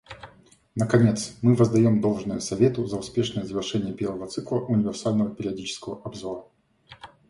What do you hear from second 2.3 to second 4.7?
Совету за успешное завершение первого цикла